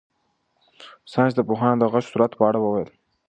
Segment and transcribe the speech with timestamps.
[1.11, 2.89] ساینس پوهانو د غږ د سرعت په اړه وویل.